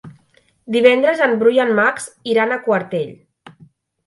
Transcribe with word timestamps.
Divendres 0.75 1.21
en 1.25 1.35
Bru 1.43 1.53
i 1.57 1.61
en 1.67 1.75
Max 1.81 2.09
iran 2.33 2.55
a 2.55 2.59
Quartell. 2.65 3.15